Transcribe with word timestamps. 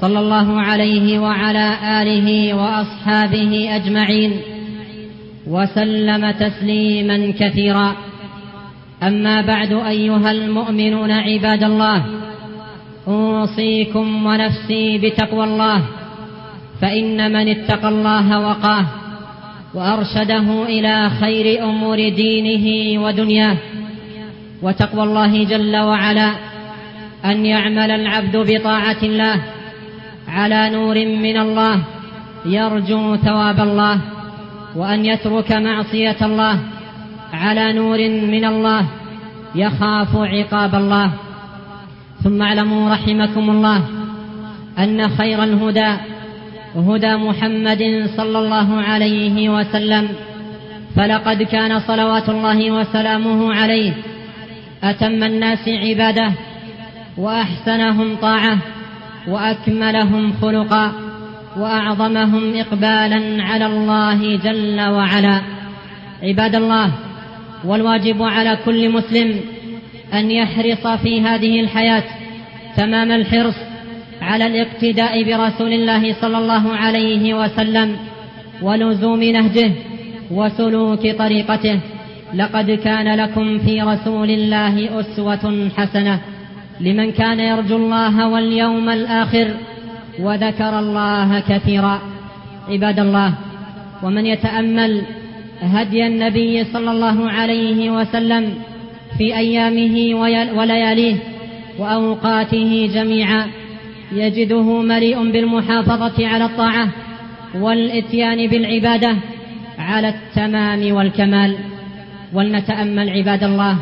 صلى 0.00 0.18
الله 0.20 0.60
عليه 0.60 1.18
وعلى 1.18 1.76
آله 2.02 2.54
وأصحابه 2.54 3.76
أجمعين 3.76 4.32
وسلم 5.46 6.30
تسليما 6.30 7.32
كثيرا. 7.38 7.96
أما 9.02 9.40
بعد 9.40 9.72
أيها 9.72 10.30
المؤمنون 10.30 11.10
عباد 11.10 11.62
الله 11.64 12.04
أوصيكم 13.08 14.26
ونفسي 14.26 14.98
بتقوى 14.98 15.44
الله 15.44 15.82
فإن 16.80 17.32
من 17.32 17.48
اتقى 17.48 17.88
الله 17.88 18.40
وقاه 18.40 18.86
وأرشده 19.74 20.64
إلى 20.64 21.10
خير 21.20 21.64
أمور 21.64 22.08
دينه 22.08 22.66
ودنياه. 23.02 23.56
وتقوى 24.62 25.02
الله 25.02 25.44
جل 25.44 25.76
وعلا 25.76 26.32
أن 27.24 27.46
يعمل 27.46 27.90
العبد 27.90 28.36
بطاعة 28.36 28.96
الله 29.02 29.55
على 30.36 30.70
نور 30.70 30.96
من 31.24 31.36
الله 31.36 31.76
يرجو 32.46 33.16
ثواب 33.16 33.58
الله 33.60 33.96
وأن 34.76 35.04
يترك 35.04 35.52
معصية 35.52 36.20
الله 36.22 36.56
على 37.32 37.72
نور 37.72 37.98
من 38.32 38.44
الله 38.44 38.82
يخاف 39.54 40.16
عقاب 40.16 40.74
الله. 40.74 41.10
ثم 42.24 42.42
اعلموا 42.42 42.90
رحمكم 42.90 43.50
الله 43.50 43.80
أن 44.78 45.08
خير 45.08 45.38
الهدى 45.44 45.90
هدى 46.76 47.12
محمد 47.16 47.82
صلى 48.16 48.38
الله 48.38 48.68
عليه 48.80 49.48
وسلم. 49.48 50.08
فلقد 50.96 51.42
كان 51.42 51.80
صلوات 51.80 52.28
الله 52.28 52.70
وسلامه 52.70 53.54
عليه 53.54 53.92
أتم 54.82 55.20
الناس 55.24 55.68
عباده 55.68 56.30
وأحسنهم 57.18 58.16
طاعة. 58.16 58.75
وأكملهم 59.28 60.32
خلقا 60.32 60.92
وأعظمهم 61.56 62.56
إقبالا 62.56 63.42
على 63.42 63.66
الله 63.66 64.36
جل 64.36 64.80
وعلا. 64.80 65.40
عباد 66.22 66.54
الله 66.54 66.92
والواجب 67.64 68.22
على 68.22 68.58
كل 68.64 68.90
مسلم 68.90 69.40
أن 70.14 70.30
يحرص 70.30 70.86
في 70.86 71.20
هذه 71.20 71.60
الحياة 71.60 72.04
تمام 72.76 73.12
الحرص 73.12 73.54
على 74.22 74.46
الاقتداء 74.46 75.22
برسول 75.22 75.72
الله 75.72 76.14
صلى 76.20 76.38
الله 76.38 76.76
عليه 76.76 77.34
وسلم 77.34 77.96
ولزوم 78.62 79.22
نهجه 79.22 79.72
وسلوك 80.30 81.10
طريقته. 81.18 81.80
لقد 82.34 82.70
كان 82.70 83.14
لكم 83.14 83.58
في 83.58 83.80
رسول 83.80 84.30
الله 84.30 85.00
أسوة 85.00 85.70
حسنة. 85.76 86.20
لمن 86.80 87.12
كان 87.12 87.40
يرجو 87.40 87.76
الله 87.76 88.28
واليوم 88.28 88.88
الآخر 88.88 89.48
وذكر 90.20 90.78
الله 90.78 91.40
كثيرا. 91.40 92.00
عباد 92.68 92.98
الله 92.98 93.34
ومن 94.02 94.26
يتأمل 94.26 95.02
هدي 95.62 96.06
النبي 96.06 96.64
صلى 96.64 96.90
الله 96.90 97.30
عليه 97.30 97.90
وسلم 97.90 98.54
في 99.18 99.36
أيامه 99.36 99.94
ولياليه 100.56 101.16
وأوقاته 101.78 102.90
جميعا 102.94 103.46
يجده 104.12 104.82
مليء 104.82 105.32
بالمحافظة 105.32 106.26
على 106.26 106.44
الطاعة 106.44 106.88
والإتيان 107.54 108.46
بالعبادة 108.46 109.16
على 109.78 110.08
التمام 110.08 110.92
والكمال. 110.92 111.56
ولنتأمل 112.32 113.10
عباد 113.10 113.44
الله 113.44 113.76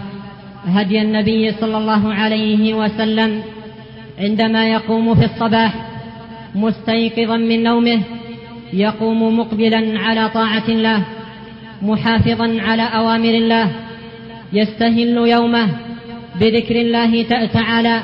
هدي 0.66 1.02
النبي 1.02 1.52
صلى 1.52 1.76
الله 1.78 2.14
عليه 2.14 2.74
وسلم 2.74 3.42
عندما 4.18 4.68
يقوم 4.68 5.14
في 5.14 5.24
الصباح 5.24 5.74
مستيقظا 6.54 7.36
من 7.36 7.62
نومه 7.62 8.00
يقوم 8.72 9.38
مقبلا 9.38 9.98
على 9.98 10.28
طاعة 10.28 10.64
الله 10.68 11.04
محافظا 11.82 12.56
على 12.60 12.82
أوامر 12.82 13.34
الله 13.34 13.70
يستهل 14.52 15.16
يومه 15.16 15.68
بذكر 16.40 16.76
الله 16.80 17.22
تعالى 17.52 18.00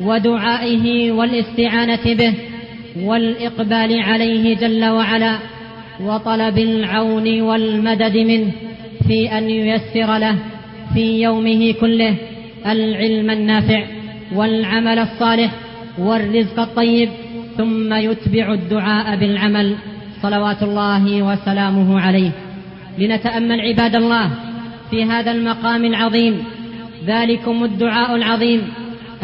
ودعائه 0.00 1.12
والاستعانة 1.12 2.04
به 2.04 2.34
والإقبال 3.00 4.02
عليه 4.02 4.56
جل 4.56 4.84
وعلا 4.84 5.38
وطلب 6.00 6.58
العون 6.58 7.40
والمدد 7.40 8.16
منه 8.16 8.50
في 9.08 9.38
أن 9.38 9.50
ييسر 9.50 10.18
له. 10.18 10.36
في 10.94 11.22
يومه 11.22 11.72
كله 11.72 12.16
العلم 12.66 13.30
النافع 13.30 13.84
والعمل 14.34 14.98
الصالح 14.98 15.52
والرزق 15.98 16.60
الطيب 16.60 17.08
ثم 17.56 17.92
يتبع 17.92 18.52
الدعاء 18.52 19.16
بالعمل 19.16 19.76
صلوات 20.22 20.62
الله 20.62 21.22
وسلامه 21.22 22.00
عليه. 22.00 22.30
لنتأمل 22.98 23.60
عباد 23.60 23.94
الله 23.96 24.30
في 24.90 25.04
هذا 25.04 25.30
المقام 25.30 25.84
العظيم 25.84 26.44
ذلكم 27.06 27.64
الدعاء 27.64 28.14
العظيم 28.16 28.62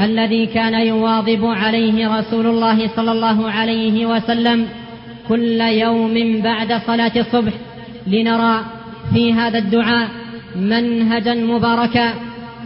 الذي 0.01 0.47
كان 0.47 0.75
يواظب 0.75 1.45
عليه 1.45 2.19
رسول 2.19 2.47
الله 2.47 2.89
صلى 2.97 3.13
الله 3.13 3.51
عليه 3.51 4.07
وسلم 4.07 4.67
كل 5.29 5.61
يوم 5.61 6.41
بعد 6.43 6.81
صلاة 6.87 7.13
الصبح. 7.17 7.53
لنرى 8.07 8.65
في 9.15 9.33
هذا 9.33 9.59
الدعاء 9.59 10.09
منهجا 10.57 11.35
مباركا 11.35 12.15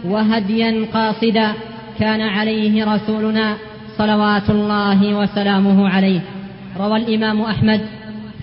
وهديا 0.05 0.85
قاصدا 0.93 1.53
كان 1.99 2.21
عليه 2.21 2.95
رسولنا 2.95 3.55
صلوات 3.97 4.49
الله 4.49 5.19
وسلامه 5.19 5.89
عليه. 5.89 6.21
روى 6.79 6.97
الإمام 6.97 7.41
أحمد 7.41 7.81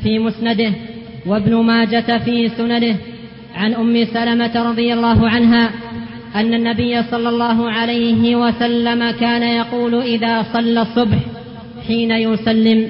في 0.02 0.18
مسنده 0.18 0.72
وابن 1.26 1.54
ماجة 1.56 2.18
في 2.18 2.48
سننه 2.48 2.96
عن 3.56 3.74
أم 3.74 4.04
سلمة 4.04 4.70
رضي 4.70 4.92
الله 4.92 5.28
عنها 5.28 5.70
أن 6.34 6.54
النبي 6.54 7.02
صلى 7.02 7.28
الله 7.28 7.70
عليه 7.70 8.36
وسلم 8.36 9.10
كان 9.10 9.42
يقول 9.42 9.94
إذا 9.94 10.42
صلى 10.52 10.82
الصبح 10.82 11.18
حين 11.88 12.10
يسلم 12.10 12.88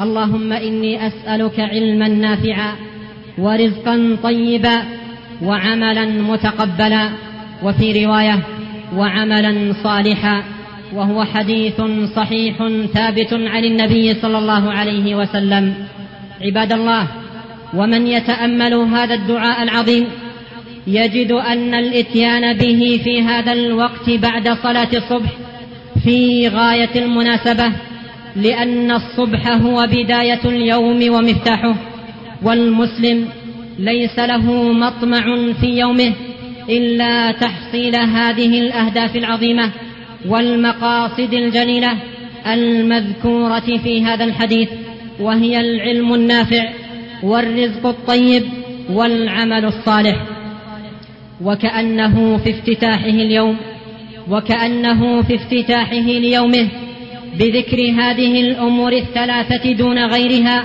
اللهم 0.00 0.52
إني 0.52 1.06
أسألك 1.06 1.60
علما 1.60 2.08
نافعا 2.08 2.72
ورزقا 3.38 4.16
طيبا 4.22 4.82
وعملا 5.42 6.04
متقبلا 6.04 7.10
وفي 7.62 8.06
رواية 8.06 8.38
وعملا 8.96 9.74
صالحا 9.82 10.42
وهو 10.94 11.24
حديث 11.24 11.80
صحيح 12.16 12.56
ثابت 12.94 13.32
عن 13.32 13.64
النبي 13.64 14.14
صلى 14.14 14.38
الله 14.38 14.72
عليه 14.72 15.14
وسلم. 15.14 15.74
عباد 16.42 16.72
الله 16.72 17.06
ومن 17.74 18.06
يتأمل 18.06 18.74
هذا 18.74 19.14
الدعاء 19.14 19.62
العظيم 19.62 20.06
يجد 20.86 21.32
أن 21.32 21.74
الإتيان 21.74 22.56
به 22.56 23.00
في 23.04 23.22
هذا 23.22 23.52
الوقت 23.52 24.10
بعد 24.10 24.48
صلاة 24.62 24.88
الصبح 24.94 25.30
في 26.04 26.48
غاية 26.48 26.90
المناسبة 26.96 27.72
لأن 28.36 28.90
الصبح 28.90 29.48
هو 29.48 29.86
بداية 29.86 30.40
اليوم 30.44 31.14
ومفتاحه 31.14 31.74
والمسلم 32.42 33.28
ليس 33.78 34.18
له 34.18 34.72
مطمع 34.72 35.52
في 35.60 35.66
يومه 35.66 36.12
إلا 36.68 37.30
تحصيل 37.30 37.96
هذه 37.96 38.60
الأهداف 38.60 39.16
العظيمة 39.16 39.70
والمقاصد 40.28 41.34
الجليلة 41.34 41.96
المذكورة 42.46 43.78
في 43.82 44.04
هذا 44.04 44.24
الحديث 44.24 44.68
وهي 45.20 45.60
العلم 45.60 46.14
النافع 46.14 46.68
والرزق 47.22 47.86
الطيب 47.86 48.42
والعمل 48.90 49.64
الصالح. 49.64 50.16
وكأنه 51.44 52.36
في 52.36 52.50
افتتاحه 52.50 53.08
اليوم 53.08 53.56
وكأنه 54.30 55.22
في 55.22 55.34
افتتاحه 55.34 56.00
ليومه 56.00 56.68
بذكر 57.38 57.78
هذه 57.98 58.40
الأمور 58.40 58.92
الثلاثة 58.92 59.72
دون 59.72 59.98
غيرها 59.98 60.64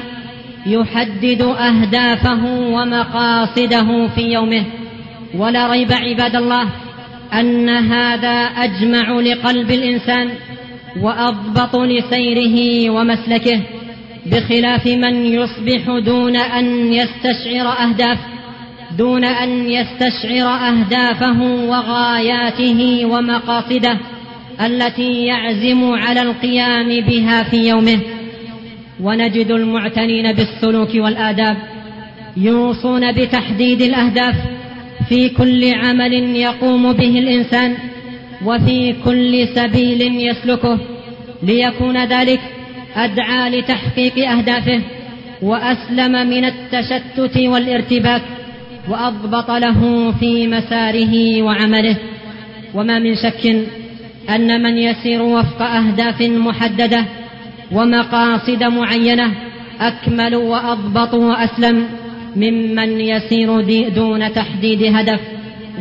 يحدد 0.66 1.42
أهدافه 1.42 2.46
ومقاصده 2.46 4.08
في 4.08 4.22
يومه. 4.22 4.64
ولا 5.38 5.72
ريب 5.72 5.92
عباد 5.92 6.36
الله 6.36 6.70
أن 7.34 7.70
هذا 7.70 8.46
أجمع 8.58 9.20
لقلب 9.20 9.72
الإنسان 9.72 10.30
وأضبط 11.02 11.76
لسيره 11.76 12.90
ومسلكه 12.90 13.62
بخلاف 14.26 14.88
من 14.88 15.26
يصبح 15.26 16.00
دون 16.06 16.36
أن 16.36 16.94
يستشعر 16.94 17.68
أهداف 17.68 18.18
دون 18.98 19.24
أن 19.24 19.72
يستشعر 19.72 20.48
أهدافه 20.70 21.42
وغاياته 21.42 23.06
ومقاصده 23.06 23.98
التي 24.66 25.26
يعزم 25.26 25.92
على 25.92 26.22
القيام 26.22 27.02
بها 27.02 27.44
في 27.44 27.68
يومه. 27.68 28.00
ونجد 29.00 29.52
المعتنين 29.52 30.32
بالسلوك 30.34 30.90
والآداب 30.96 31.58
يوصون 32.38 33.12
بتحديد 33.12 33.82
الأهداف 33.82 34.36
في 35.10 35.30
كل 35.30 35.74
عمل 35.74 36.14
يقوم 36.36 36.94
به 36.94 37.20
الإنسان 37.20 37.76
وفي 38.46 38.94
كل 39.06 39.48
سبيل 39.56 40.02
يسلكه 40.02 40.80
ليكون 41.44 42.06
ذلك 42.06 42.40
أدعى 42.96 43.50
لتحقيق 43.50 44.30
أهدافه 44.30 44.82
وأسلم 45.42 46.12
من 46.30 46.46
التشتت 46.46 47.38
والارتباك 47.38 48.22
وأضبط 48.90 49.52
له 49.52 50.12
في 50.20 50.48
مساره 50.48 51.42
وعمله. 51.42 51.98
وما 52.74 53.00
من 53.00 53.16
شك 53.16 53.56
أن 54.30 54.64
من 54.64 54.78
يسير 54.78 55.22
وفق 55.22 55.62
أهداف 55.62 56.22
محددة 56.22 57.06
ومقاصد 57.74 58.64
معينة 58.64 59.32
أكمل 59.82 60.36
وأضبط 60.36 61.14
وأسلم 61.14 61.88
ممن 62.36 63.00
يسير 63.00 63.62
دون 63.90 64.34
تحديد 64.34 64.84
هدف 64.96 65.20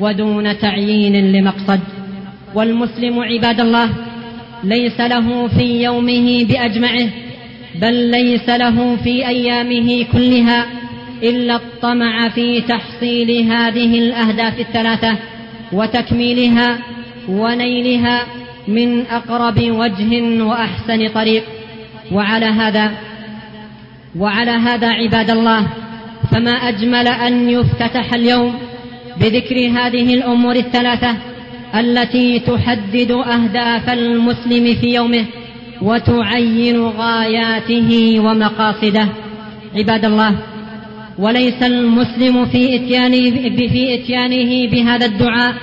ودون 0.00 0.58
تعيين 0.58 1.32
لمقصد. 1.32 1.80
والمسلم 2.54 3.20
عباد 3.20 3.60
الله 3.60 3.90
ليس 4.64 5.00
له 5.00 5.48
في 5.48 5.82
يومه 5.82 6.44
بأجمعه 6.44 7.08
بل 7.80 7.94
ليس 7.94 8.48
له 8.48 8.96
في 8.96 9.28
أيامه 9.28 10.04
كلها 10.12 10.66
إلا 11.22 11.56
الطمع 11.56 12.28
في 12.28 12.60
تحصيل 12.60 13.50
هذه 13.50 13.98
الأهداف 13.98 14.60
الثلاثة 14.60 15.18
وتكميلها 15.72 16.78
ونيلها 17.28 18.26
من 18.68 19.06
أقرب 19.06 19.58
وجه 19.60 20.42
وأحسن 20.42 21.08
طريق. 21.08 21.44
وعلى 22.12 22.46
هذا 22.46 22.90
وعلى 24.18 24.50
هذا 24.50 24.88
عباد 24.88 25.30
الله 25.30 25.66
فما 26.30 26.50
أجمل 26.50 27.08
أن 27.08 27.50
يفتتح 27.50 28.14
اليوم 28.14 28.54
بذكر 29.20 29.56
هذه 29.56 30.14
الأمور 30.14 30.56
الثلاثة 30.56 31.16
التي 31.74 32.38
تحدد 32.38 33.10
أهداف 33.10 33.90
المسلم 33.90 34.74
في 34.74 34.94
يومه 34.94 35.24
وتعين 35.82 36.86
غاياته 36.86 38.20
ومقاصده. 38.20 39.08
عباد 39.74 40.04
الله 40.04 40.38
وليس 41.18 41.62
المسلم 41.62 42.44
في 42.44 42.76
إتيانه 42.76 43.30
في 43.68 43.94
إتيانه 43.94 44.70
بهذا 44.70 45.06
الدعاء 45.06 45.54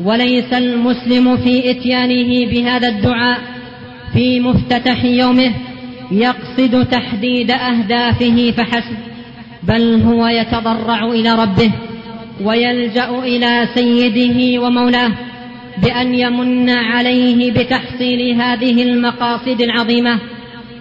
وليس 0.00 0.52
المسلم 0.52 1.36
في 1.36 1.70
إتيانه 1.70 2.50
بهذا 2.50 2.88
الدعاء 2.88 3.38
في 4.12 4.40
مفتتح 4.40 5.04
يومه 5.04 5.52
يقصد 6.10 6.86
تحديد 6.90 7.50
أهدافه 7.50 8.50
فحسب 8.56 8.96
بل 9.62 10.02
هو 10.02 10.26
يتضرع 10.26 11.04
إلى 11.04 11.34
ربه 11.34 11.72
ويلجأ 12.44 13.10
إلى 13.10 13.68
سيده 13.74 14.62
ومولاه 14.62 15.12
بأن 15.82 16.14
يمن 16.14 16.70
عليه 16.70 17.52
بتحصيل 17.52 18.40
هذه 18.40 18.82
المقاصد 18.82 19.60
العظيمة 19.60 20.18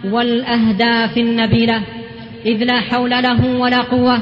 والأهداف 0.03 1.17
النبيلة 1.17 1.81
إذ 2.45 2.63
لا 2.63 2.79
حول 2.81 3.09
له 3.09 3.45
ولا 3.45 3.81
قوة 3.81 4.21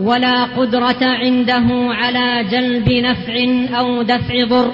ولا 0.00 0.44
قدرة 0.44 0.98
عنده 1.02 1.66
على 1.70 2.44
جلب 2.50 2.88
نفع 2.92 3.34
أو 3.78 4.02
دفع 4.02 4.44
ضر 4.44 4.72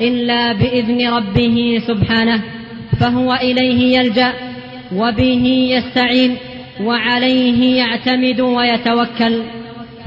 إلا 0.00 0.52
بإذن 0.52 1.08
ربه 1.08 1.82
سبحانه. 1.86 2.42
فهو 3.00 3.34
إليه 3.34 3.98
يلجأ 3.98 4.32
وبه 4.94 5.44
يستعين 5.70 6.36
وعليه 6.80 7.76
يعتمد 7.76 8.40
ويتوكل. 8.40 9.42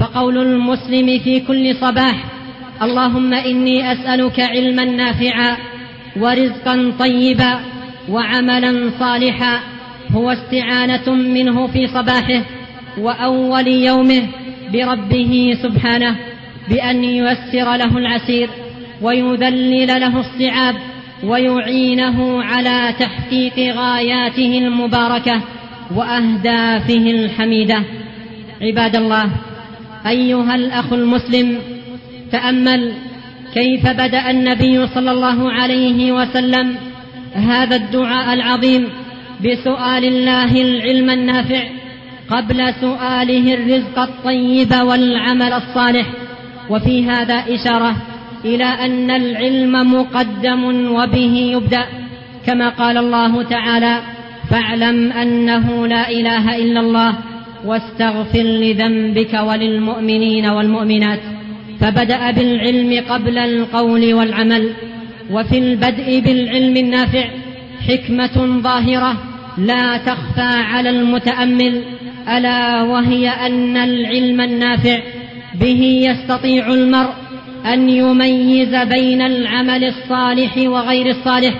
فقول 0.00 0.38
المسلم 0.38 1.18
في 1.18 1.40
كل 1.40 1.76
صباح 1.76 2.24
اللهم 2.82 3.34
إني 3.34 3.92
أسألك 3.92 4.40
علما 4.40 4.84
نافعا 4.84 5.56
ورزقا 6.20 6.92
طيبا 6.98 7.60
وعملا 8.10 8.90
صالحا. 8.98 9.60
هو 10.12 10.30
استعانة 10.30 11.14
منه 11.14 11.66
في 11.66 11.86
صباحه 11.86 12.42
وأول 12.98 13.68
يومه 13.68 14.22
بربه 14.72 15.58
سبحانه 15.62 16.16
بأن 16.68 17.04
ييسر 17.04 17.76
له 17.76 17.98
العسير 17.98 18.48
ويذلل 19.02 19.86
له 19.86 20.20
الصعاب. 20.20 20.74
ويعينه 21.24 22.42
على 22.42 22.94
تحقيق 22.98 23.74
غاياته 23.76 24.58
المباركة 24.58 25.40
وأهدافه 25.94 27.10
الحميدة. 27.10 27.82
عباد 28.62 28.96
الله 28.96 29.30
أيها 30.06 30.54
الأخ 30.54 30.92
المسلم 30.92 31.58
تأمل 32.32 32.92
كيف 33.54 33.86
بدأ 33.86 34.30
النبي 34.30 34.86
صلى 34.86 35.10
الله 35.10 35.52
عليه 35.52 36.12
وسلم 36.12 36.76
هذا 37.34 37.76
الدعاء 37.76 38.34
العظيم 38.34 38.88
بسؤال 39.44 40.04
الله 40.04 40.62
العلم 40.62 41.10
النافع 41.10 41.62
قبل 42.30 42.74
سؤاله 42.80 43.54
الرزق 43.54 43.98
الطيب 43.98 44.74
والعمل 44.74 45.52
الصالح. 45.52 46.06
وفي 46.70 47.04
هذا 47.06 47.44
إشارة 47.48 47.96
إلى 48.44 48.64
أن 48.64 49.10
العلم 49.10 49.94
مقدم 49.94 50.90
وبه 50.94 51.52
يبدأ. 51.52 51.84
كما 52.46 52.68
قال 52.68 52.96
الله 52.96 53.42
تعالى 53.42 54.00
فاعلم 54.50 55.12
أنه 55.12 55.86
لا 55.86 56.10
إله 56.10 56.56
إلا 56.56 56.80
الله 56.80 57.14
واستغفر 57.64 58.42
لذنبك 58.42 59.34
وللمؤمنين 59.34 60.46
والمؤمنات. 60.46 61.20
فبدأ 61.80 62.30
بالعلم 62.30 63.04
قبل 63.08 63.38
القول 63.38 64.14
والعمل. 64.14 64.70
وفي 65.30 65.58
البدء 65.58 66.20
بالعلم 66.20 66.76
النافع 66.76 67.24
حكمة 67.88 68.60
ظاهرة 68.60 69.16
لا 69.58 69.96
تخفى 69.96 70.62
على 70.72 70.90
المتأمل. 70.90 71.82
ألا 72.28 72.82
وهي 72.82 73.28
أن 73.28 73.76
العلم 73.76 74.40
النافع 74.40 74.98
به 75.54 76.08
يستطيع 76.10 76.74
المرء 76.74 77.21
أن 77.66 77.88
يميز 77.88 78.74
بين 78.74 79.22
العمل 79.22 79.84
الصالح 79.84 80.56
وغير 80.58 81.10
الصالح 81.10 81.54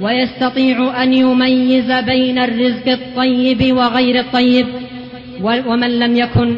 ويستطيع 0.00 1.02
أن 1.02 1.14
يميز 1.14 1.92
بين 1.92 2.38
الرزق 2.38 2.88
الطيب 2.88 3.76
وغير 3.76 4.20
الطيب. 4.20 4.66
ومن 5.42 5.98
لم 5.98 6.16
يكن 6.16 6.56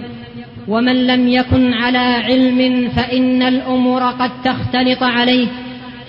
ومن 0.69 1.07
لم 1.07 1.29
يكن 1.29 1.73
على 1.73 1.99
علم 1.99 2.89
فإن 2.97 3.43
الأمور 3.43 4.03
قد 4.03 4.31
تختلط 4.45 5.03
عليه 5.03 5.47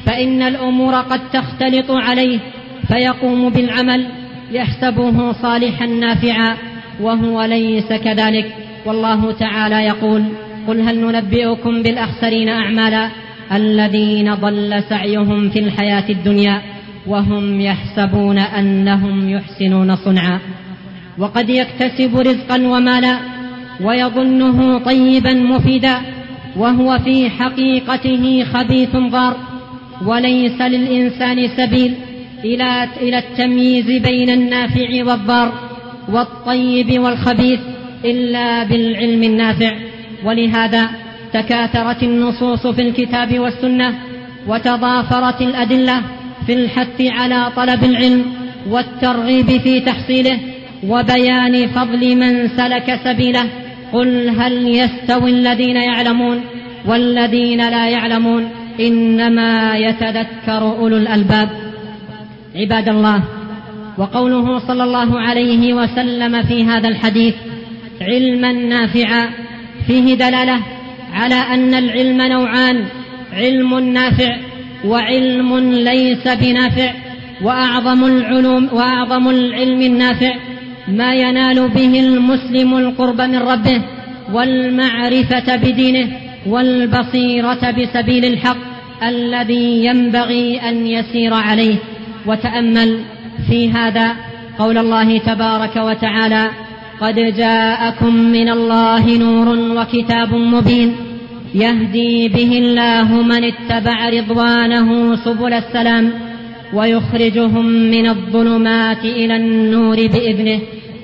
فإن 0.05 0.41
الأمور 0.41 0.95
قد 0.95 1.21
تختلط 1.33 1.91
عليه 1.91 2.39
فيقوم 2.87 3.49
بالعمل 3.49 4.05
يحسبه 4.51 5.31
صالحا 5.31 5.85
نافعا 5.85 6.57
وهو 7.01 7.43
ليس 7.43 7.87
كذلك. 7.93 8.55
والله 8.85 9.31
تعالى 9.31 9.75
يقول 9.75 10.23
قل 10.67 10.81
هل 10.81 10.99
ننبئكم 10.99 11.83
بالأخسرين 11.83 12.49
أعمالا 12.49 13.09
الذين 13.51 14.35
ضل 14.35 14.83
سعيهم 14.89 15.49
في 15.49 15.59
الحياة 15.59 16.09
الدنيا 16.09 16.61
وهم 17.07 17.61
يحسبون 17.61 18.37
أنهم 18.37 19.29
يحسنون 19.29 19.95
صنعا 19.95 20.39
وقد 21.17 21.49
يكتسب 21.49 22.17
رزقا 22.17 22.67
ومالا 22.67 23.19
ويظنه 23.81 24.79
طيبا 24.79 25.33
مفيدا 25.33 25.95
وهو 26.57 26.99
في 26.99 27.29
حقيقته 27.29 28.43
خبيث 28.53 28.95
ضار 28.95 29.37
وليس 30.05 30.61
للإنسان 30.61 31.47
سبيل 31.57 31.93
إلى 32.43 32.87
إلى 33.01 33.17
التمييز 33.17 33.85
بين 33.85 34.29
النافع 34.29 35.03
والضار 35.03 35.53
والطيب 36.09 36.99
والخبيث 36.99 37.59
إلا 38.05 38.63
بالعلم 38.63 39.23
النافع 39.23 39.84
ولهذا 40.25 40.89
تكاثرت 41.33 42.03
النصوص 42.03 42.67
في 42.67 42.81
الكتاب 42.81 43.39
والسنة 43.39 43.95
وتضافرت 44.47 45.41
الأدلة 45.41 46.01
في 46.45 46.53
الحث 46.53 47.01
على 47.01 47.51
طلب 47.55 47.83
العلم 47.83 48.25
والترغيب 48.69 49.61
في 49.61 49.79
تحصيله 49.79 50.37
وبيان 50.87 51.67
فضل 51.67 52.15
من 52.15 52.47
سلك 52.47 52.99
سبيله 53.03 53.45
قل 53.93 54.29
هل 54.29 54.67
يستوي 54.67 55.29
الذين 55.29 55.75
يعلمون 55.75 56.41
والذين 56.85 57.69
لا 57.69 57.89
يعلمون 57.89 58.49
إنما 58.79 59.77
يتذكر 59.77 60.61
أولو 60.79 60.97
الألباب. 60.97 61.49
عباد 62.55 62.89
الله 62.89 63.23
وقوله 63.97 64.59
صلى 64.59 64.83
الله 64.83 65.19
عليه 65.19 65.73
وسلم 65.73 66.43
في 66.43 66.63
هذا 66.63 66.87
الحديث 66.87 67.35
علما 68.01 68.51
نافعا 68.51 69.29
فيه 69.87 70.13
دلالة 70.13 70.59
على 71.13 71.35
أن 71.35 71.73
العلم 71.73 72.21
نوعان 72.21 72.85
علم 73.33 73.79
نافع 73.79 74.37
وعلم 74.85 75.59
ليس 75.59 76.27
بنافع 76.27 76.91
وأعظم 77.41 78.05
العلوم 78.05 78.69
وأعظم 78.73 79.29
العلم 79.29 79.81
النافع 79.81 80.33
ما 80.87 81.15
ينال 81.15 81.69
به 81.69 81.99
المسلم 81.99 82.77
القرب 82.77 83.21
من 83.21 83.37
ربه 83.37 83.81
والمعرفة 84.33 85.55
بدينه 85.55 86.09
والبصيرة 86.47 87.71
بسبيل 87.71 88.25
الحق 88.25 88.57
الذي 89.03 89.85
ينبغي 89.85 90.59
أن 90.69 90.87
يسير 90.87 91.33
عليه. 91.33 91.75
وتأمل 92.25 92.99
في 93.49 93.71
هذا 93.71 94.15
قول 94.59 94.77
الله 94.77 95.17
تبارك 95.17 95.75
وتعالى 95.75 96.49
قد 97.01 97.15
جاءكم 97.15 98.15
من 98.15 98.49
الله 98.49 99.17
نور 99.17 99.47
وكتاب 99.77 100.33
مبين. 100.33 100.95
يهدي 101.55 102.27
به 102.27 102.57
الله 102.57 103.21
من 103.21 103.43
اتبع 103.43 104.09
رضوانه 104.09 105.15
سبل 105.15 105.53
السلام 105.53 106.11
ويخرجهم 106.73 107.65
من 107.65 108.09
الظلمات 108.09 109.05
إلى 109.05 109.35
النور 109.35 109.95
بإذنه 109.95 110.59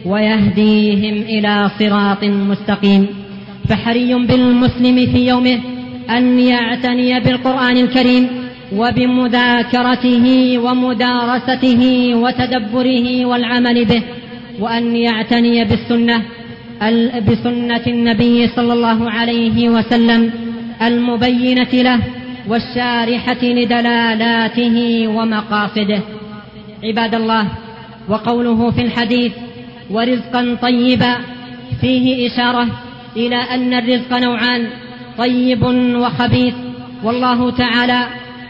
ويهديهم 0.06 1.16
إلى 1.22 1.70
صراط 1.80 2.24
مستقيم. 2.24 3.08
فحري 3.70 4.14
بالمسلم 4.14 5.06
في 5.12 5.28
يومه 5.28 5.60
أن 6.10 6.40
يعتني 6.40 7.20
بالقرآن 7.20 7.78
الكريم 7.78 8.28
وبمذاكرته 8.76 10.26
ومدارسته 10.58 11.82
وتدبره 12.16 13.26
والعمل 13.26 13.86
به 13.86 14.02
وأن 14.60 14.96
يعتني 14.96 15.66
بالسنة 15.66 16.22
بسنة 17.28 17.84
النبي 17.88 18.48
صلى 18.48 18.74
الله 18.74 19.12
عليه 19.12 19.70
وسلم 19.70 20.32
المبينة 20.82 21.74
له 21.74 22.00
والشارحة 22.48 23.42
لدلالاته 23.44 25.08
ومقاصده. 25.08 26.00
عباد 26.84 27.16
الله 27.16 27.48
وقوله 28.10 28.72
في 28.72 28.82
الحديث 28.82 29.32
ورزقا 29.92 30.58
طيبا 30.62 31.16
فيه 31.82 32.28
إشارة 32.28 32.68
إلى 33.18 33.36
أن 33.36 33.74
الرزق 33.74 34.14
نوعان 34.18 34.68
طيب 35.18 35.64
وخبيث. 35.96 36.54
والله 37.04 37.52
تعالى 37.52 38.02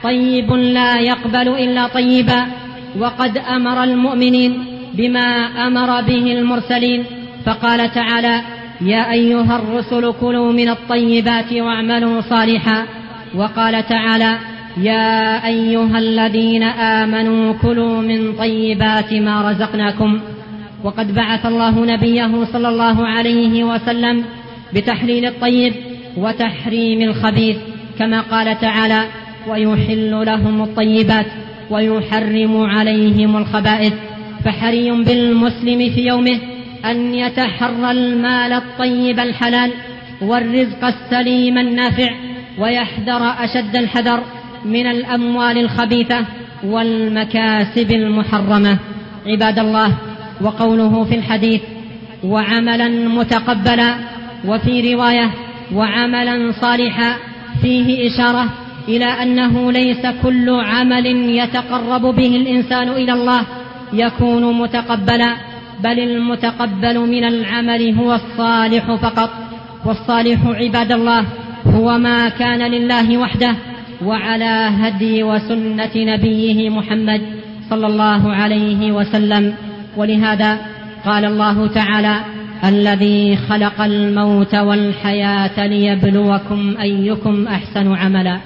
طيب 0.03 0.51
لا 0.53 0.99
يقبل 0.99 1.47
إلا 1.47 1.87
طيبا 1.87 2.45
وقد 2.99 3.37
أمر 3.37 3.83
المؤمنين 3.83 4.65
بما 4.93 5.27
أمر 5.67 6.01
به 6.01 6.39
المرسلين. 6.39 7.03
فقال 7.45 7.91
تعالى 7.91 8.41
يا 8.81 9.11
أيها 9.11 9.55
الرسل 9.55 10.13
كلوا 10.21 10.51
من 10.51 10.69
الطيبات 10.69 11.53
واعملوا 11.53 12.21
صالحا. 12.21 12.85
وقال 13.35 13.87
تعالى 13.87 14.37
يا 14.77 15.45
أيها 15.45 15.97
الذين 15.99 16.63
آمنوا 16.63 17.53
كلوا 17.53 18.01
من 18.01 18.33
طيبات 18.33 19.13
ما 19.13 19.51
رزقناكم. 19.51 20.19
وقد 20.83 21.15
بعث 21.15 21.45
الله 21.45 21.85
نبيه 21.85 22.45
صلى 22.53 22.69
الله 22.69 23.07
عليه 23.07 23.63
وسلم 23.63 24.23
بتحليل 24.75 25.25
الطيب 25.25 25.73
وتحريم 26.17 27.01
الخبيث 27.01 27.57
كما 27.99 28.21
قال 28.21 28.59
تعالى 28.59 29.05
ويحل 29.47 30.25
لهم 30.25 30.61
الطيبات 30.63 31.25
ويحرم 31.69 32.63
عليهم 32.63 33.37
الخبائث. 33.37 33.93
فحري 34.45 34.91
بالمسلم 34.91 35.93
في 35.93 36.07
يومه 36.07 36.39
أن 36.85 37.15
يتحرى 37.15 37.91
المال 37.91 38.53
الطيب 38.53 39.19
الحلال 39.19 39.71
والرزق 40.21 40.85
السليم 40.85 41.57
النافع 41.57 42.09
ويحذر 42.59 43.33
أشد 43.39 43.75
الحذر 43.75 44.23
من 44.65 44.87
الأموال 44.87 45.57
الخبيثة 45.57 46.25
والمكاسب 46.63 47.91
المحرمة. 47.91 48.77
عباد 49.27 49.59
الله 49.59 49.97
وقوله 50.41 51.03
في 51.03 51.15
الحديث 51.15 51.61
وعملا 52.23 52.87
متقبلا 52.87 53.95
وفي 54.47 54.93
رواية 54.93 55.31
وعملا 55.73 56.51
صالحا 56.61 57.15
فيه 57.61 58.07
إشارة 58.07 58.49
إلى 58.87 59.05
أنه 59.05 59.71
ليس 59.71 60.05
كل 60.23 60.49
عمل 60.49 61.05
يتقرب 61.37 62.01
به 62.01 62.35
الإنسان 62.35 62.89
إلى 62.89 63.13
الله 63.13 63.45
يكون 63.93 64.59
متقبلا 64.59 65.35
بل 65.83 65.99
المتقبل 65.99 66.99
من 66.99 67.23
العمل 67.23 67.95
هو 67.95 68.13
الصالح 68.13 68.95
فقط. 68.95 69.29
والصالح 69.85 70.39
عباد 70.45 70.91
الله 70.91 71.25
هو 71.65 71.97
ما 71.97 72.29
كان 72.29 72.71
لله 72.71 73.17
وحده 73.17 73.55
وعلى 74.05 74.69
هدي 74.79 75.23
وسنة 75.23 75.91
نبيه 75.95 76.69
محمد 76.69 77.21
صلى 77.69 77.87
الله 77.87 78.33
عليه 78.33 78.91
وسلم. 78.91 79.53
ولهذا 79.97 80.57
قال 81.05 81.25
الله 81.25 81.67
تعالى 81.67 82.15
الذي 82.63 83.37
خلق 83.49 83.81
الموت 83.81 84.55
والحياة 84.55 85.67
ليبلوكم 85.67 86.75
أيكم 86.81 87.47
أحسن 87.47 87.95
عملا. 87.95 88.37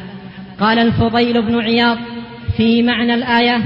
قال 0.60 0.80
الفضيل 0.80 1.42
بن 1.42 1.60
عياض 1.60 1.98
في 2.58 2.84
معنى 2.84 3.14
الآية 3.14 3.62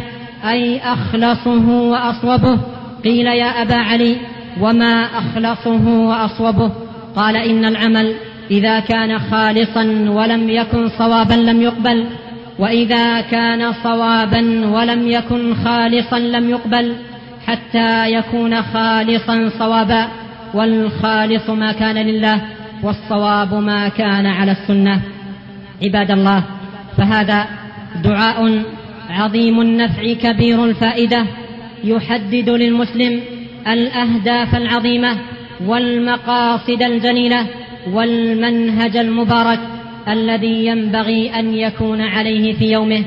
أي 0.46 0.80
أخلصه 0.80 1.70
وأصوبه. 1.70 2.58
قيل 3.04 3.26
يا 3.26 3.62
أبا 3.62 3.76
علي 3.76 4.16
وما 4.62 5.06
أخلصه 5.06 5.88
وأصوبه؟ 5.88 6.72
قال 7.16 7.36
إن 7.36 7.66
العمل 7.66 8.14
إذا 8.52 8.80
كان 8.80 9.20
خالصا 9.20 9.84
ولم 10.10 10.50
يكن 10.50 10.90
صوابا 10.90 11.34
لم 11.34 11.62
يقبل. 11.62 12.06
وإذا 12.60 13.22
كان 13.22 13.74
صوابا 13.84 14.66
ولم 14.66 15.08
يكن 15.08 15.56
خالصا 15.56 16.20
لم 16.20 16.50
يقبل 16.50 16.96
حتى 17.48 18.12
يكون 18.12 18.62
خالصا 18.62 19.50
صوابا. 19.60 20.08
والخالص 20.54 21.50
ما 21.50 21.72
كان 21.72 21.96
لله 21.96 22.42
والصواب 22.84 23.54
ما 23.54 23.90
كان 23.90 24.26
على 24.26 24.52
السنة. 24.52 25.02
عباد 25.84 26.12
الله 26.12 26.44
فهذا 26.98 27.46
دعاء 28.04 28.64
عظيم 29.10 29.62
النفع 29.62 30.14
كبير 30.14 30.66
الفائدة 30.66 31.26
يحدد 31.84 32.50
للمسلم 32.50 33.22
الأهداف 33.68 34.56
العظيمة 34.56 35.18
والمقاصد 35.66 36.84
الجليلة 36.84 37.46
والمنهج 37.94 38.98
المبارك 38.98 39.60
الذي 40.08 40.66
ينبغي 40.66 41.40
أن 41.40 41.54
يكون 41.54 42.02
عليه 42.02 42.54
في 42.54 42.72
يومه 42.72 43.04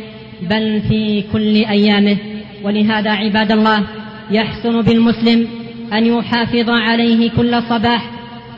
بل 0.50 0.82
في 0.88 1.24
كل 1.32 1.54
أيامه. 1.54 2.16
ولهذا 2.64 3.10
عباد 3.10 3.52
الله 3.52 3.82
يحسن 4.30 4.82
بالمسلم 4.82 5.48
أن 5.92 6.06
يحافظ 6.06 6.70
عليه 6.70 7.30
كل 7.30 7.62
صباح 7.62 8.10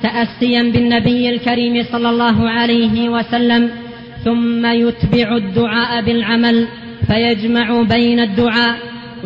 تاسيا 0.03 0.63
بالنبي 0.63 1.31
الكريم 1.31 1.85
صلى 1.93 2.11
الله 2.11 2.51
عليه 2.51 3.09
وسلم 3.09 3.71
ثم 4.25 4.67
يتبع 4.67 5.37
الدعاء 5.37 6.03
بالعمل 6.05 6.67
فيجمع 7.07 7.83
بين 7.83 8.21
الدعاء 8.21 8.77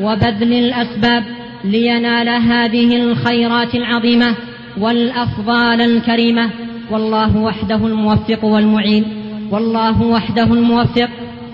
وبذل 0.01 0.53
الأسباب 0.53 1.25
لينال 1.65 2.29
هذه 2.29 2.97
الخيرات 2.97 3.75
العظيمة 3.75 4.35
والأفضال 4.79 5.81
الكريمة. 5.81 6.51
والله 6.91 7.37
وحده 7.37 7.87
الموفق 7.87 8.45
والمعين. 8.45 9.05
والله 9.51 10.03
وحده 10.03 10.45
الموفق 10.45 11.09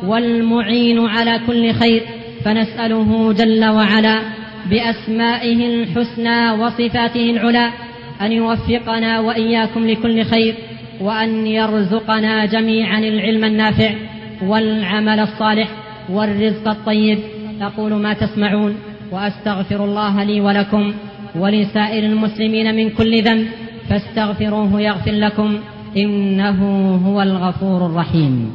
والمعين 0.06 1.06
على 1.06 1.40
كل 1.46 1.72
خير. 1.72 2.02
فنسأله 2.44 3.32
جل 3.32 3.64
وعلا 3.64 4.20
بأسمائه 4.70 5.66
الحسنى 5.66 6.50
وصفاته 6.50 7.30
العلى 7.30 7.70
أن 8.20 8.32
يوفقنا 8.32 9.20
وإياكم 9.20 9.86
لكل 9.86 10.24
خير 10.24 10.54
وأن 11.00 11.46
يرزقنا 11.46 12.44
جميعا 12.46 12.98
العلم 12.98 13.44
النافع 13.44 13.90
والعمل 14.42 15.20
الصالح. 15.20 15.83
والرزق 16.08 16.68
الطيب. 16.68 17.18
أقول 17.60 17.92
ما 17.92 18.12
تسمعون. 18.12 18.74
وأستغفر 19.12 19.84
الله 19.84 20.24
لي 20.24 20.40
ولكم 20.40 20.94
ولسائر 21.34 22.06
المسلمين 22.06 22.74
من 22.74 22.90
كل 22.90 23.22
ذنب. 23.22 23.48
فاستغفروه 23.88 24.80
يغفر 24.80 25.12
لكم. 25.12 25.58
إنه 25.96 26.60
هو 26.96 27.22
الغفور 27.22 27.86
الرحيم. 27.86 28.54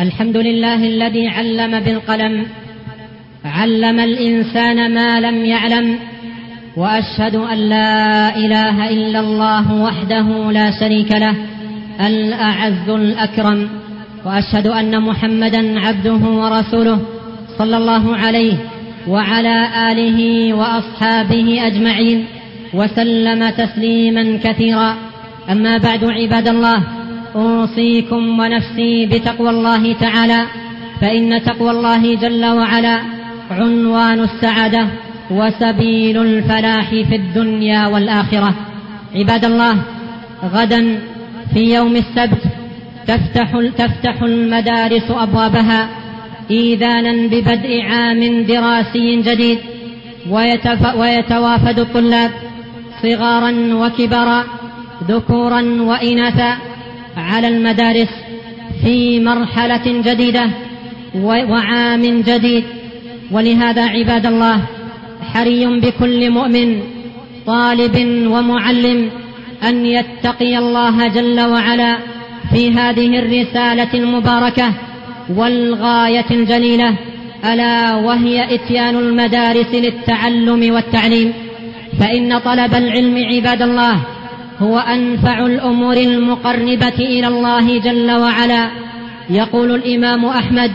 الحمد 0.00 0.36
لله 0.36 0.84
الذي 0.86 1.28
علم 1.28 1.80
بالقلم. 1.80 2.46
علم 3.44 4.00
الإنسان 4.00 4.94
ما 4.94 5.20
لم 5.20 5.44
يعلم. 5.44 6.09
وأشهد 6.80 7.36
أن 7.36 7.58
لا 7.58 8.36
إله 8.36 8.76
إلا 8.90 9.20
الله 9.20 9.66
وحده 9.86 10.52
لا 10.52 10.80
شريك 10.80 11.10
له 11.12 11.34
الأعز 12.00 12.88
الأكرم. 12.88 13.68
وأشهد 14.26 14.66
أن 14.66 15.02
محمدا 15.02 15.80
عبده 15.80 16.22
ورسوله 16.40 16.98
صلى 17.58 17.76
الله 17.76 18.16
عليه 18.16 18.56
وعلى 19.08 19.56
آله 19.90 20.18
وأصحابه 20.54 21.66
أجمعين 21.66 22.18
وسلم 22.74 23.50
تسليما 23.50 24.38
كثيرا. 24.44 24.90
أما 25.52 25.78
بعد 25.78 26.04
عباد 26.04 26.48
الله 26.48 26.82
أوصيكم 27.36 28.22
ونفسي 28.40 29.06
بتقوى 29.06 29.50
الله 29.50 29.92
تعالى 29.92 30.40
فإن 31.00 31.42
تقوى 31.42 31.70
الله 31.70 32.14
جل 32.14 32.44
وعلا 32.44 32.96
عنوان 33.50 34.20
السعادة. 34.20 34.86
وسبيل 35.30 36.22
الفلاح 36.22 36.90
في 36.90 37.16
الدنيا 37.16 37.86
والآخرة. 37.86 38.54
عباد 39.14 39.44
الله 39.44 39.76
غدا 40.54 41.00
في 41.54 41.74
يوم 41.74 41.96
السبت 41.96 42.42
تفتح 43.06 43.60
تفتح 43.78 44.22
المدارس 44.22 45.10
أبوابها 45.10 45.88
إيذانا 46.50 47.12
ببدء 47.26 47.80
عام 47.82 48.42
دراسي 48.42 49.22
جديد 49.22 49.58
ويتوافد 50.96 51.78
الطلاب 51.78 52.30
صغارا 53.02 53.52
وكبرا 53.74 54.44
ذكورا 55.08 55.62
وإناثا 55.62 56.56
على 57.16 57.48
المدارس 57.48 58.08
في 58.82 59.20
مرحلة 59.20 60.02
جديدة 60.06 60.50
وعام 61.14 62.02
جديد. 62.22 62.64
ولهذا 63.30 63.84
عباد 63.86 64.26
الله 64.26 64.60
حري 65.34 65.66
بكل 65.66 66.30
مؤمن 66.30 66.80
طالب 67.46 67.96
ومعلم 68.26 69.10
أن 69.68 69.86
يتقي 69.86 70.58
الله 70.58 71.08
جل 71.08 71.40
وعلا 71.40 71.96
في 72.52 72.70
هذه 72.70 73.18
الرسالة 73.18 73.94
المباركة 73.94 74.72
والغاية 75.36 76.30
الجليلة 76.30 76.94
ألا 77.44 77.96
وهي 77.96 78.54
إتيان 78.54 78.96
المدارس 78.96 79.74
للتعلم 79.74 80.74
والتعليم. 80.74 81.32
فإن 82.00 82.38
طلب 82.38 82.74
العلم 82.74 83.24
عباد 83.32 83.62
الله 83.62 83.96
هو 84.58 84.78
أنفع 84.78 85.46
الأمور 85.46 85.96
المقربة 85.96 86.98
إلى 86.98 87.28
الله 87.28 87.78
جل 87.78 88.10
وعلا. 88.10 88.70
يقول 89.30 89.74
الإمام 89.74 90.24
أحمد 90.24 90.72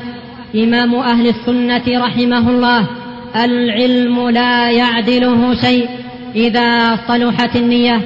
إمام 0.56 0.96
أهل 0.96 1.28
السنة 1.28 2.06
رحمه 2.06 2.50
الله 2.50 2.88
العلم 3.36 4.30
لا 4.30 4.72
يعدله 4.72 5.56
شيء 5.62 5.90
إذا 6.36 7.00
صلحت 7.08 7.56
النية. 7.56 8.02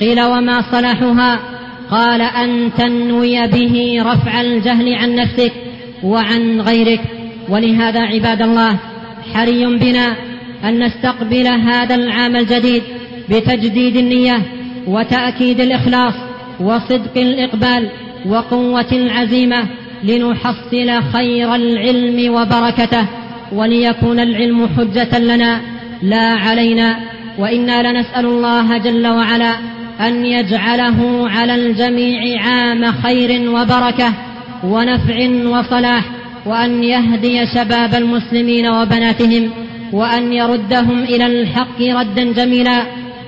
قيل 0.00 0.22
وما 0.22 0.62
صلحها؟ 0.72 1.40
قال 1.90 2.20
أن 2.20 2.70
تنوي 2.78 3.46
به 3.46 3.96
رفع 4.02 4.40
الجهل 4.40 4.94
عن 4.94 5.14
نفسك 5.14 5.52
وعن 6.02 6.60
غيرك. 6.60 7.00
ولهذا 7.48 8.00
عباد 8.00 8.42
الله 8.42 8.78
حري 9.34 9.66
بنا 9.66 10.16
أن 10.64 10.78
نستقبل 10.78 11.46
هذا 11.46 11.94
العام 11.94 12.36
الجديد 12.36 12.82
بتجديد 13.30 13.96
النية 13.96 14.42
وتأكيد 14.86 15.60
الإخلاص 15.60 16.14
وصدق 16.60 17.16
الإقبال 17.16 17.88
وقوة 18.26 18.92
العزيمة 18.92 19.66
لنحصل 20.04 21.02
خير 21.12 21.54
العلم 21.54 22.34
وبركته. 22.34 23.06
وليكون 23.52 24.20
العلم 24.20 24.68
حجة 24.76 25.18
لنا. 25.18 25.60
لا 26.02 26.28
علينا. 26.32 26.96
وإنا 27.38 27.92
لنسأل 27.92 28.26
الله 28.26 28.78
جل 28.78 29.06
وعلا 29.06 29.54
أن 30.00 30.26
يجعله 30.26 31.28
على 31.28 31.54
الجميع 31.54 32.42
عام 32.42 32.92
خير 32.92 33.50
وبركة 33.50 34.12
ونفع 34.64 35.28
وصلاح 35.46 36.04
وأن 36.46 36.84
يهدي 36.84 37.46
شباب 37.46 37.94
المسلمين 37.94 38.66
وبناتهم 38.66 39.50
وأن 39.92 40.32
يردهم 40.32 41.02
إلى 41.02 41.26
الحق 41.26 41.80
ردا 41.80 42.32
جميلا 42.32 42.82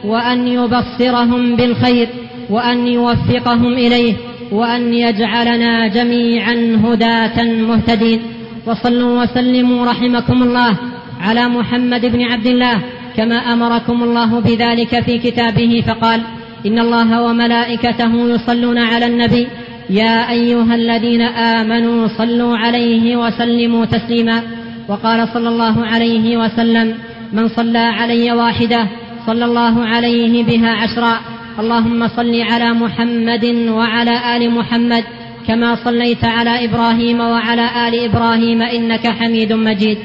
وأن 0.05 0.49
يبصرهم 0.49 1.57
بالخير 1.57 2.09
وأن 2.51 2.87
يوفقهم 2.87 3.73
إليه 3.73 4.15
وأن 4.53 4.95
يجعلنا 4.95 5.89
جميعا 5.89 6.81
هداة 6.85 7.43
مهتدين. 7.43 8.21
وصلوا 8.67 9.23
وسلموا 9.23 9.87
رحمكم 9.87 10.43
الله 10.43 10.77
على 11.21 11.49
محمد 11.49 12.07
بن 12.07 12.23
عبد 12.23 12.47
الله 12.47 12.77
كما 13.17 13.37
أمركم 13.37 14.03
الله 14.03 14.41
بذلك 14.41 15.01
في 15.05 15.19
كتابه 15.19 15.85
فقال 15.87 16.21
إن 16.67 16.79
الله 16.79 17.23
وملائكته 17.23 18.13
يصلون 18.35 18.79
على 18.79 19.07
النبي 19.07 19.47
يا 19.91 20.31
أيها 20.31 20.75
الذين 20.75 21.23
آمنوا 21.23 22.09
صلوا 22.19 22.57
عليه 22.57 23.17
وسلموا 23.17 23.85
تسليما. 23.85 24.43
وقال 24.89 25.29
صلى 25.35 25.49
الله 25.49 25.87
عليه 25.87 26.37
وسلم 26.37 26.95
من 27.33 27.49
صلى 27.49 27.79
علي 27.79 28.33
واحدة 28.33 28.87
صلى 29.27 29.45
الله 29.45 29.85
عليه 29.85 30.45
بها 30.45 30.71
عشرا. 30.71 31.21
اللهم 31.59 32.09
صل 32.09 32.41
على 32.41 32.73
محمد 32.73 33.45
وعلى 33.69 34.37
آل 34.37 34.51
محمد 34.51 35.05
كما 35.49 35.77
صليت 35.85 36.25
على 36.25 36.65
إبراهيم 36.65 37.21
وعلى 37.21 37.89
آل 37.89 37.95
إبراهيم 38.05 38.63
إنك 38.63 39.09
حميد 39.09 39.53
مجيد. 39.53 39.99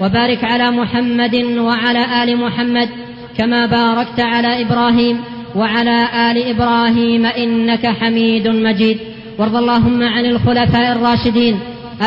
وبارك 0.00 0.44
على 0.44 0.70
محمد 0.70 1.34
وعلى 1.58 2.22
آل 2.22 2.36
محمد 2.36 2.88
كما 3.38 3.66
باركت 3.66 4.20
على 4.20 4.62
إبراهيم 4.62 5.20
وعلى 5.54 6.08
آل 6.30 6.36
إبراهيم 6.48 7.26
إنك 7.26 7.86
حميد 7.86 8.48
مجيد. 8.48 8.98
وارض 9.38 9.56
اللهم 9.56 10.02
عن 10.02 10.24
الخلفاء 10.26 10.92
الراشدين 10.92 11.58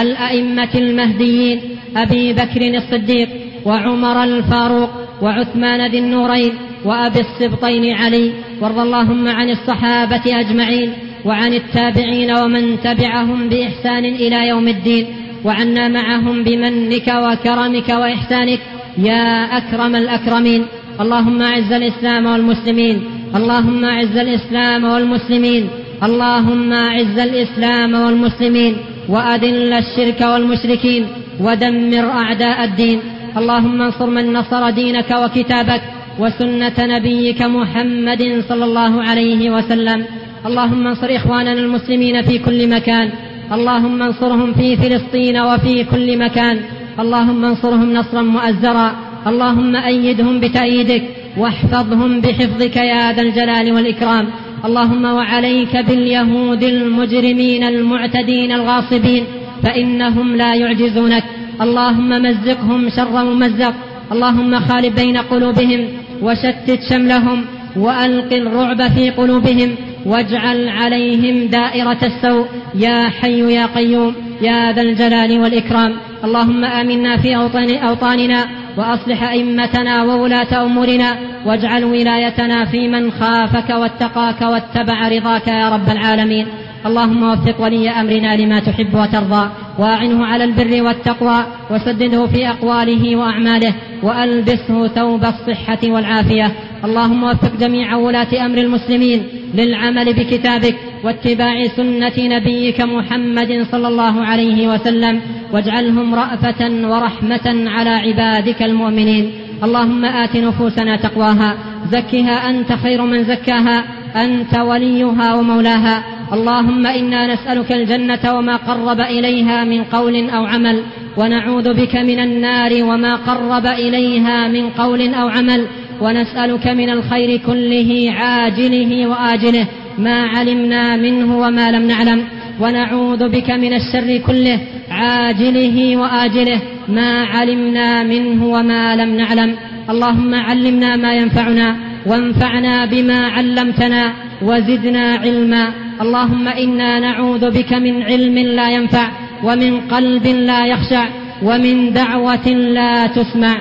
الأئمة 0.02 0.69
المهديين 0.75 1.60
أبي 1.97 2.34
بكر 2.34 2.62
الصديق 2.78 3.30
وعمر 3.65 4.23
الفاروق 4.23 4.89
وعثمان 5.21 5.91
ذي 5.91 5.99
النورين 5.99 6.54
وأبي 6.86 7.19
السبطين 7.19 7.93
علي. 7.93 8.32
وارض 8.62 8.80
اللهم 8.80 9.28
عن 9.28 9.49
الصحابة 9.49 10.25
أجمعين. 10.28 10.93
وعن 11.25 11.53
التابعين 11.53 12.32
ومن 12.38 12.79
تبعهم 12.84 13.49
بإحسان 13.49 14.05
إلى 14.05 14.47
يوم 14.47 14.67
الدين 14.67 15.05
وعنا 15.45 15.88
معهم 15.88 16.43
بمنك 16.43 17.08
وكرمك 17.08 17.89
وإحسانك 17.89 18.60
يا 18.97 19.23
أكرم 19.58 19.95
الأكرمين. 19.95 20.65
اللهم 21.03 21.41
أعز 21.41 21.71
الإسلام 21.71 22.25
والمسلمين 22.25 22.97
اللهم 23.36 23.86
أعز 23.86 24.17
الإسلام 24.17 24.84
والمسلمين 24.84 25.63
اللهم 26.03 26.73
أعز 26.73 27.17
الإسلام 27.19 27.93
والمسلمين 27.93 28.73
وأذل 29.10 29.73
الشرك 29.73 30.21
والمشركين 30.21 31.03
ودمر 31.45 32.05
أعداء 32.10 32.63
الدين. 32.63 32.99
اللهم 33.38 33.82
انصر 33.82 34.10
من 34.10 34.34
نصر 34.34 34.69
دينك 34.69 35.10
وكتابك 35.12 35.82
وسنة 36.19 36.77
نبيك 36.79 37.41
محمد 37.41 38.43
صلى 38.49 38.65
الله 38.65 39.03
عليه 39.03 39.49
وسلم. 39.49 40.05
اللهم 40.45 40.88
انصر 40.88 41.15
إخواننا 41.15 41.54
المسلمين 41.54 42.21
في 42.21 42.39
كل 42.39 42.69
مكان. 42.69 43.10
اللهم 43.52 44.04
انصرهم 44.04 44.54
في 44.54 44.78
فلسطين 44.78 45.38
وفي 45.39 45.84
كل 45.84 46.17
مكان. 46.17 46.60
اللهم 46.99 47.45
انصرهم 47.45 47.93
نصرا 47.93 48.21
مؤزرا. 48.21 48.95
اللهم 49.28 49.75
أيدهم 49.75 50.39
بتأييدك. 50.39 51.04
واحفظهم 51.38 52.21
بحفظك 52.21 52.75
يا 52.75 53.12
ذا 53.13 53.21
الجلال 53.21 53.71
والإكرام. 53.73 54.25
اللهم 54.65 55.06
وعليك 55.06 55.78
باليهود 55.78 56.63
المجرمين 56.63 57.63
المعتدين 57.63 58.52
الغاصبين. 58.52 59.23
فإنهم 59.63 60.36
لا 60.36 60.56
يعجزونك. 60.56 61.23
اللهم 61.62 62.10
مزقهم 62.10 62.89
شر 62.89 63.23
ممزق. 63.23 63.73
اللهم 64.12 64.60
خالب 64.60 64.95
بين 64.95 65.17
قلوبهم. 65.17 65.82
وشتت 66.21 66.80
شملهم. 66.89 67.45
وألق 67.75 68.34
الرعب 68.34 68.88
في 68.88 69.10
قلوبهم. 69.10 69.75
واجعل 70.05 70.69
عليهم 70.69 71.47
دائرة 71.47 71.97
السوء. 72.03 72.45
يا 72.75 73.09
حي 73.09 73.53
يا 73.53 73.65
قيوم 73.65 74.15
يا 74.41 74.71
ذا 74.71 74.81
الجلال 74.81 75.39
والإكرام. 75.39 75.93
اللهم 76.23 76.65
آمنا 76.65 77.17
في 77.17 77.35
أوطان 77.35 77.75
أوطاننا 77.75 78.45
وأصلح 78.77 79.23
أئمتنا 79.23 80.03
وولاة 80.03 80.65
أمورنا. 80.65 81.17
واجعل 81.45 81.83
ولايتنا 81.83 82.65
في 82.65 82.88
من 82.88 83.12
خافك 83.12 83.69
واتقاك 83.69 84.41
واتبع 84.41 85.07
رضاك 85.07 85.47
يا 85.47 85.69
رب 85.69 85.89
العالمين. 85.89 86.47
اللهم 86.85 87.23
وفق 87.23 87.62
ولي 87.62 87.89
أمرنا 87.89 88.35
لما 88.35 88.59
تحب 88.59 88.95
وترضى. 88.95 89.49
واعنه 89.79 90.25
على 90.25 90.43
البر 90.43 90.83
والتقوى. 90.83 91.45
وسدده 91.71 92.27
في 92.27 92.49
أقواله 92.49 93.15
وأعماله. 93.15 93.73
وألبسه 94.03 94.88
ثوب 94.88 95.25
الصحة 95.25 95.79
والعافية. 95.83 96.51
اللهم 96.85 97.23
وفق 97.23 97.51
جميع 97.59 97.95
ولاة 97.95 98.45
أمر 98.45 98.57
المسلمين. 98.57 99.23
للعمل 99.55 100.13
بكتابك 100.13 100.75
واتباع 101.03 101.67
سنة 101.67 102.13
نبيك 102.17 102.81
محمد 102.81 103.65
صلى 103.71 103.88
الله 103.88 104.25
عليه 104.25 104.67
وسلم 104.67 105.21
واجعلهم 105.53 106.15
رأفة 106.15 106.62
ورحمة 106.89 107.69
على 107.69 107.89
عبادك 107.89 108.63
المؤمنين. 108.63 109.31
اللهم 109.63 110.05
آت 110.05 110.38
نفوسنا 110.38 110.95
تقواها 110.95 111.57
زكها 111.91 112.49
أنت 112.49 112.73
خير 112.83 113.01
من 113.01 113.23
زكاها 113.23 113.83
أنت 114.15 114.57
وليها 114.57 115.33
ومولاها. 115.33 116.03
اللهم 116.33 116.88
إنا 116.88 117.33
نسألك 117.33 117.71
الجنة 117.71 118.33
وما 118.35 118.55
قرب 118.55 118.99
إليها 118.99 119.63
من 119.63 119.83
قول 119.83 120.29
أو 120.29 120.45
عمل 120.45 120.83
ونعوذ 121.17 121.73
بك 121.73 121.95
من 121.95 122.19
النار 122.19 122.83
وما 122.83 123.15
قرب 123.15 123.65
إليها 123.65 124.47
من 124.47 124.69
قول 124.69 125.13
أو 125.13 125.27
عمل. 125.27 125.65
ونسألك 126.01 126.67
من 126.67 126.89
الخير 126.89 127.38
كله 127.38 128.12
عاجله 128.12 129.07
وآجله 129.07 129.67
ما 129.97 130.27
علمنا 130.27 130.95
منه 130.95 131.38
وما 131.39 131.71
لم 131.71 131.88
نعلم. 131.88 132.23
ونعوذ 132.59 133.29
بك 133.29 133.49
من 133.51 133.73
الشر 133.73 134.17
كله 134.27 134.59
عاجله 134.91 135.97
وآجله 135.97 136.62
ما 136.88 137.23
علمنا 137.23 138.03
منه 138.03 138.45
وما 138.45 138.95
لم 138.95 139.15
نعلم. 139.17 139.55
اللهم 139.89 140.35
علمنا 140.35 140.95
ما 140.95 141.13
ينفعنا 141.13 141.75
وانفعنا 142.05 142.85
بما 142.85 143.27
علمتنا 143.27 144.13
وزدنا 144.41 145.05
علما. 145.23 145.63
اللهم 146.01 146.47
إنا 146.47 146.99
نعوذ 146.99 147.51
بك 147.51 147.73
من 147.73 148.03
علم 148.03 148.38
لا 148.38 148.69
ينفع 148.69 149.07
ومن 149.43 149.79
قلب 149.79 150.25
لا 150.27 150.65
يخشع 150.65 151.05
ومن 151.43 151.93
دعوة 151.93 152.47
لا 152.47 153.07
تسمع. 153.07 153.55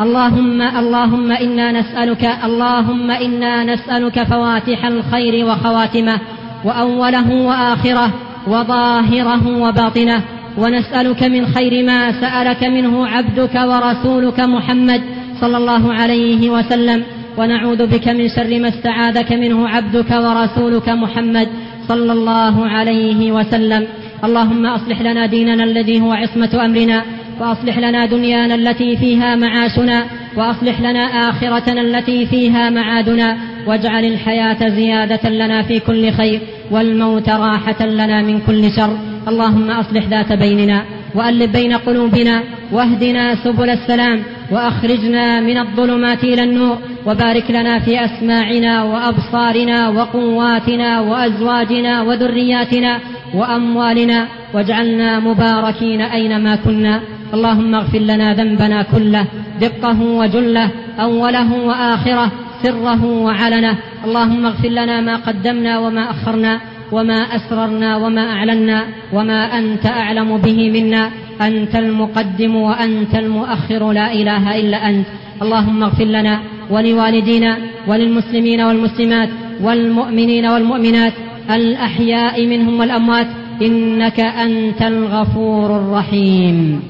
اللهم 0.00 0.62
اللهم 0.62 1.30
إنا 1.32 1.72
نسالك 1.72 2.24
اللهم 2.44 3.10
إنا 3.10 3.64
نسألك 3.64 4.22
فواتح 4.22 4.84
الخير 4.84 5.46
وخواتمه 5.46 6.18
وأوله 6.64 7.28
وآخره 7.48 8.10
وظاهره 8.46 9.44
وباطنه 9.64 10.20
ونسألك 10.58 11.22
من 11.22 11.46
خير 11.46 11.84
ما 11.84 12.00
سألك 12.20 12.64
منه 12.64 13.06
عبدك 13.06 13.54
ورسولك 13.54 14.40
محمد 14.40 15.02
صلى 15.40 15.56
الله 15.56 15.92
عليه 15.94 16.50
وسلم 16.50 17.02
ونعوذ 17.38 17.86
بك 17.86 18.08
من 18.08 18.28
شر 18.28 18.60
ما 18.60 18.68
استعاذك 18.68 19.32
منه 19.32 19.68
عبدك 19.68 20.10
ورسولك 20.10 20.88
محمد 20.88 21.48
صلى 21.88 22.12
الله 22.12 22.66
عليه 22.66 23.32
وسلم. 23.32 23.82
اللهم 24.24 24.66
أصلح 24.66 25.00
لنا 25.02 25.26
ديننا 25.26 25.64
الذي 25.64 26.00
هو 26.00 26.12
عصمة 26.12 26.64
أمرنا 26.64 27.04
واصلح 27.40 27.78
لنا 27.78 28.06
دنيانا 28.06 28.54
التي 28.54 28.96
فيها 28.96 29.36
معاشنا 29.36 30.04
وأصلح 30.36 30.80
لنا 30.80 31.00
آخرتنا 31.00 31.80
التي 31.80 32.26
فيها 32.26 32.70
معادنا 32.70 33.36
واجعل 33.66 34.04
الحياة 34.04 34.68
زيادة 34.68 35.30
لنا 35.30 35.62
في 35.62 35.80
كل 35.80 36.12
خير 36.12 36.40
والموت 36.70 37.28
راحة 37.28 37.86
لنا 37.86 38.22
من 38.22 38.40
كل 38.46 38.72
شر. 38.76 38.98
اللهم 39.28 39.70
أصلح 39.70 40.04
ذات 40.04 40.32
بيننا 40.32 40.84
وألف 41.14 41.52
بين 41.52 41.72
قلوبنا 41.72 42.42
واهدنا 42.72 43.34
سبل 43.44 43.70
السلام 43.70 44.22
وأخرجنا 44.50 45.40
من 45.40 45.58
الظلمات 45.58 46.24
إلى 46.24 46.42
النور 46.42 46.78
وبارك 47.06 47.50
لنا 47.50 47.78
في 47.78 48.04
أسماعنا 48.04 48.82
وأبصارنا 48.82 49.88
وقواتنا 49.88 51.00
وأزواجنا 51.00 52.02
وذرياتنا 52.02 52.98
وأموالنا 53.34 54.26
واجعلنا 54.54 55.20
مباركين 55.20 56.00
أينما 56.00 56.56
كنا. 56.56 57.00
اللهم 57.34 57.74
اغفر 57.74 57.98
لنا 57.98 58.34
ذنبنا 58.34 58.82
كله 58.82 59.24
دقه 59.60 60.00
وجله 60.02 60.70
أوله 61.00 61.50
وآخره 61.68 62.32
سره 62.62 63.04
وعلنه. 63.04 63.76
اللهم 64.04 64.46
اغفر 64.46 64.68
لنا 64.68 65.00
ما 65.00 65.16
قدمنا 65.16 65.78
وما 65.78 66.10
أخرنا 66.10 66.60
وما 66.92 67.20
أسررنا 67.36 67.96
وما 67.96 68.24
أعلنا 68.32 68.78
وما 69.12 69.58
أنت 69.58 69.86
أعلم 69.86 70.36
به 70.36 70.70
منا. 70.70 71.10
أنت 71.40 71.74
المقدم 71.76 72.56
وأنت 72.56 73.14
المؤخر 73.14 73.92
لا 73.92 74.12
إله 74.12 74.44
إلا 74.60 74.88
أنت. 74.88 75.06
اللهم 75.42 75.82
اغفر 75.82 76.04
لنا 76.04 76.34
ولوالدينا 76.70 77.56
وللمسلمين 77.88 78.60
والمسلمات 78.60 79.28
والمؤمنين 79.62 80.46
والمؤمنات 80.46 81.12
الأحياء 81.50 82.46
منهم 82.46 82.80
والأموات 82.80 83.26
إنك 83.62 84.20
أنت 84.20 84.82
الغفور 84.82 85.76
الرحيم. 85.76 86.82